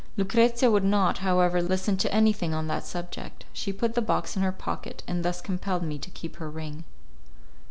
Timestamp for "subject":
2.87-3.45